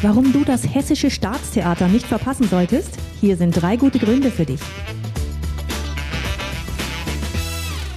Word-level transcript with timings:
Warum 0.00 0.32
du 0.32 0.44
das 0.44 0.62
Hessische 0.72 1.10
Staatstheater 1.10 1.88
nicht 1.88 2.06
verpassen 2.06 2.46
solltest? 2.46 2.96
Hier 3.20 3.36
sind 3.36 3.60
drei 3.60 3.74
gute 3.74 3.98
Gründe 3.98 4.30
für 4.30 4.44
dich. 4.44 4.60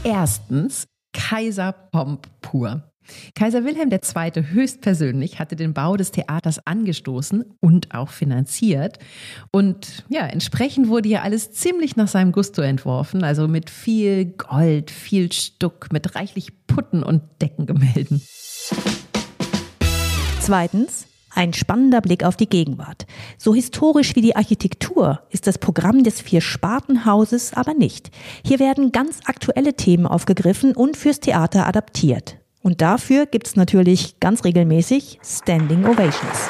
Erstens 0.03 0.87
Kaiserpomp 1.13 2.25
pur. 2.41 2.91
Kaiser 3.35 3.65
Wilhelm 3.65 3.91
II. 3.91 4.43
höchstpersönlich 4.47 5.37
hatte 5.37 5.55
den 5.55 5.75
Bau 5.75 5.95
des 5.95 6.09
Theaters 6.09 6.65
angestoßen 6.65 7.45
und 7.59 7.93
auch 7.93 8.09
finanziert. 8.09 8.97
Und 9.51 10.03
ja, 10.09 10.25
entsprechend 10.25 10.87
wurde 10.87 11.07
hier 11.07 11.21
alles 11.21 11.51
ziemlich 11.51 11.97
nach 11.97 12.07
seinem 12.07 12.31
Gusto 12.31 12.63
entworfen, 12.63 13.23
also 13.23 13.47
mit 13.47 13.69
viel 13.69 14.25
Gold, 14.25 14.89
viel 14.89 15.31
Stuck, 15.31 15.93
mit 15.93 16.15
reichlich 16.15 16.65
Putten 16.65 17.03
und 17.03 17.21
Deckengemälden. 17.39 18.23
Zweitens 20.39 21.05
ein 21.33 21.53
spannender 21.53 22.01
Blick 22.01 22.23
auf 22.23 22.35
die 22.35 22.49
Gegenwart. 22.49 23.05
So 23.37 23.53
historisch 23.55 24.15
wie 24.15 24.21
die 24.21 24.35
Architektur 24.35 25.21
ist 25.29 25.47
das 25.47 25.57
Programm 25.57 26.03
des 26.03 26.21
Vier-Spartenhauses 26.21 27.53
aber 27.53 27.73
nicht. 27.73 28.11
Hier 28.45 28.59
werden 28.59 28.91
ganz 28.91 29.19
aktuelle 29.25 29.73
Themen 29.73 30.05
aufgegriffen 30.05 30.75
und 30.75 30.97
fürs 30.97 31.19
Theater 31.19 31.67
adaptiert. 31.67 32.37
Und 32.61 32.81
dafür 32.81 33.25
gibt's 33.25 33.55
natürlich 33.55 34.19
ganz 34.19 34.43
regelmäßig 34.43 35.19
Standing 35.23 35.85
Ovations. 35.85 36.49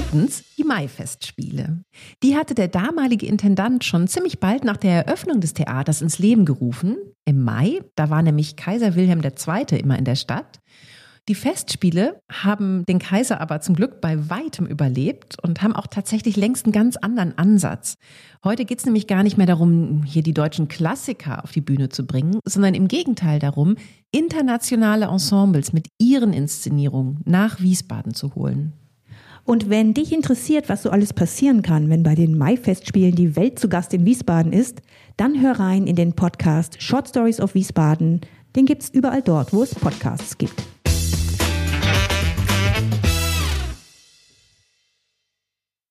Drittens 0.00 0.44
die 0.56 0.64
Maifestspiele. 0.64 1.84
Die 2.22 2.34
hatte 2.34 2.54
der 2.54 2.68
damalige 2.68 3.26
Intendant 3.26 3.84
schon 3.84 4.08
ziemlich 4.08 4.40
bald 4.40 4.64
nach 4.64 4.78
der 4.78 5.04
Eröffnung 5.04 5.40
des 5.42 5.52
Theaters 5.52 6.00
ins 6.00 6.18
Leben 6.18 6.46
gerufen. 6.46 6.96
Im 7.26 7.44
Mai, 7.44 7.80
da 7.96 8.08
war 8.08 8.22
nämlich 8.22 8.56
Kaiser 8.56 8.94
Wilhelm 8.94 9.20
II. 9.22 9.78
immer 9.78 9.98
in 9.98 10.06
der 10.06 10.14
Stadt. 10.14 10.60
Die 11.28 11.34
Festspiele 11.34 12.22
haben 12.32 12.86
den 12.86 12.98
Kaiser 12.98 13.42
aber 13.42 13.60
zum 13.60 13.76
Glück 13.76 14.00
bei 14.00 14.30
weitem 14.30 14.64
überlebt 14.64 15.36
und 15.42 15.60
haben 15.60 15.76
auch 15.76 15.86
tatsächlich 15.86 16.34
längst 16.34 16.64
einen 16.64 16.72
ganz 16.72 16.96
anderen 16.96 17.36
Ansatz. 17.36 17.96
Heute 18.42 18.64
geht 18.64 18.78
es 18.78 18.86
nämlich 18.86 19.06
gar 19.06 19.22
nicht 19.22 19.36
mehr 19.36 19.46
darum, 19.46 20.02
hier 20.02 20.22
die 20.22 20.32
deutschen 20.32 20.68
Klassiker 20.68 21.44
auf 21.44 21.52
die 21.52 21.60
Bühne 21.60 21.90
zu 21.90 22.06
bringen, 22.06 22.40
sondern 22.46 22.74
im 22.74 22.88
Gegenteil 22.88 23.38
darum, 23.38 23.76
internationale 24.12 25.06
Ensembles 25.08 25.74
mit 25.74 25.88
ihren 25.98 26.32
Inszenierungen 26.32 27.20
nach 27.26 27.60
Wiesbaden 27.60 28.14
zu 28.14 28.34
holen. 28.34 28.79
Und 29.44 29.68
wenn 29.70 29.94
dich 29.94 30.12
interessiert, 30.12 30.68
was 30.68 30.82
so 30.82 30.90
alles 30.90 31.12
passieren 31.12 31.62
kann, 31.62 31.88
wenn 31.90 32.02
bei 32.02 32.14
den 32.14 32.36
Maifestspielen 32.36 33.14
die 33.14 33.36
Welt 33.36 33.58
zu 33.58 33.68
Gast 33.68 33.92
in 33.94 34.04
Wiesbaden 34.04 34.52
ist, 34.52 34.82
dann 35.16 35.40
hör 35.40 35.58
rein 35.58 35.86
in 35.86 35.96
den 35.96 36.12
Podcast 36.12 36.80
Short 36.82 37.08
Stories 37.08 37.40
of 37.40 37.54
Wiesbaden. 37.54 38.20
Den 38.56 38.66
gibt's 38.66 38.88
überall 38.88 39.22
dort, 39.22 39.52
wo 39.52 39.62
es 39.62 39.74
Podcasts 39.74 40.38
gibt. 40.38 40.69